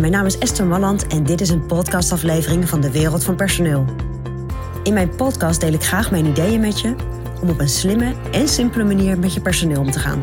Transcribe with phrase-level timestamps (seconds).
[0.00, 3.84] Mijn naam is Esther Malland en dit is een podcastaflevering van de Wereld van Personeel.
[4.82, 6.94] In mijn podcast deel ik graag mijn ideeën met je
[7.42, 10.22] om op een slimme en simpele manier met je personeel om te gaan.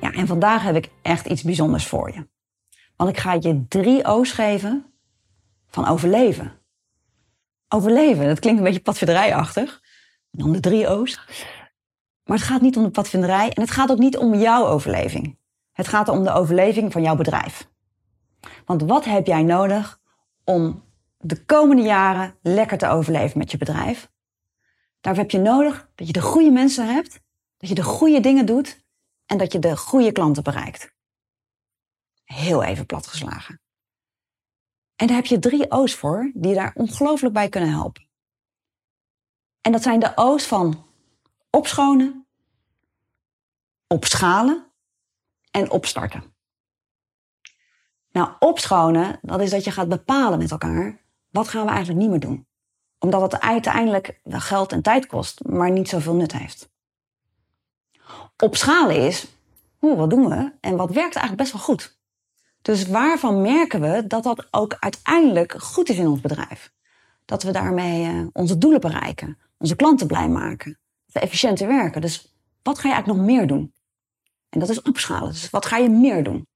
[0.00, 2.26] Ja, en vandaag heb ik echt iets bijzonders voor je.
[2.96, 4.92] Want ik ga je drie O's geven
[5.68, 6.52] van overleven.
[7.68, 9.80] Overleven, dat klinkt een beetje padvinderijachtig.
[10.30, 11.20] Dan de drie O's.
[12.24, 15.38] Maar het gaat niet om de padvinderij en het gaat ook niet om jouw overleving.
[15.72, 17.68] Het gaat om de overleving van jouw bedrijf.
[18.64, 20.00] Want wat heb jij nodig
[20.44, 20.84] om
[21.18, 24.10] de komende jaren lekker te overleven met je bedrijf?
[25.00, 27.20] Daarvoor heb je nodig dat je de goede mensen hebt,
[27.56, 28.84] dat je de goede dingen doet
[29.26, 30.94] en dat je de goede klanten bereikt.
[32.24, 33.60] Heel even platgeslagen.
[34.96, 38.07] En daar heb je drie O's voor die daar ongelooflijk bij kunnen helpen.
[39.68, 40.86] En dat zijn de O's van
[41.50, 42.26] opschonen,
[43.86, 44.66] opschalen
[45.50, 46.22] en opstarten.
[48.10, 52.10] Nou, opschonen, dat is dat je gaat bepalen met elkaar, wat gaan we eigenlijk niet
[52.10, 52.46] meer doen?
[52.98, 56.70] Omdat het uiteindelijk wel geld en tijd kost, maar niet zoveel nut heeft.
[58.36, 59.26] Opschalen is,
[59.78, 60.52] hoe, wat doen we?
[60.60, 61.98] En wat werkt eigenlijk best wel goed?
[62.62, 66.76] Dus waarvan merken we dat dat ook uiteindelijk goed is in ons bedrijf?
[67.28, 72.00] Dat we daarmee uh, onze doelen bereiken, onze klanten blij maken, dat we efficiënter werken.
[72.00, 73.72] Dus wat ga je eigenlijk nog meer doen?
[74.48, 75.28] En dat is opschalen.
[75.28, 76.46] Dus wat ga je meer doen?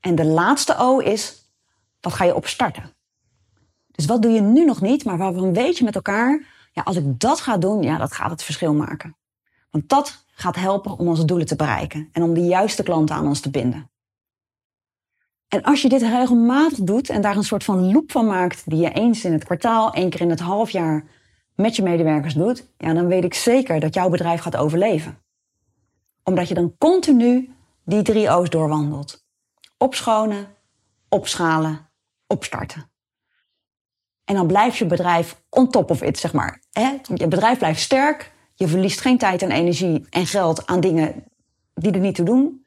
[0.00, 1.50] En de laatste O is,
[2.00, 2.96] wat ga je opstarten?
[3.86, 6.96] Dus wat doe je nu nog niet, maar waarvan weet je met elkaar, ja, als
[6.96, 9.16] ik dat ga doen, ja, dat gaat het verschil maken.
[9.70, 13.26] Want dat gaat helpen om onze doelen te bereiken en om de juiste klanten aan
[13.26, 13.90] ons te binden.
[15.56, 18.80] En als je dit regelmatig doet en daar een soort van loop van maakt, die
[18.80, 21.04] je eens in het kwartaal, één keer in het half jaar
[21.54, 25.18] met je medewerkers doet, ja, dan weet ik zeker dat jouw bedrijf gaat overleven.
[26.24, 29.24] Omdat je dan continu die drie O's doorwandelt
[29.78, 30.46] opschonen,
[31.08, 31.90] opschalen,
[32.26, 32.90] opstarten.
[34.24, 36.62] En dan blijft je bedrijf on top of it, zeg maar.
[37.14, 41.24] Je bedrijf blijft sterk, je verliest geen tijd en energie en geld aan dingen
[41.74, 42.65] die er niet toe doen.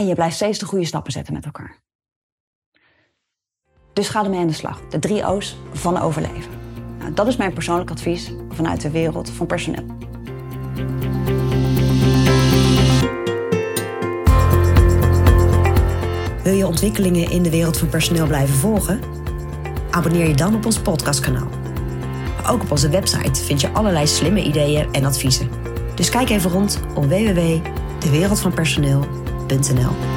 [0.00, 1.78] En je blijft steeds de goede stappen zetten met elkaar.
[3.92, 4.80] Dus ga ermee aan de slag.
[4.88, 6.52] De drie O's van overleven.
[6.98, 9.84] Nou, dat is mijn persoonlijk advies vanuit de wereld van personeel.
[16.42, 19.00] Wil je ontwikkelingen in de wereld van personeel blijven volgen?
[19.90, 21.48] Abonneer je dan op ons podcastkanaal.
[22.46, 25.50] ook op onze website vind je allerlei slimme ideeën en adviezen.
[25.94, 30.09] Dus kijk even rond op www.dewereldvanpersoneel.nl Bentonel.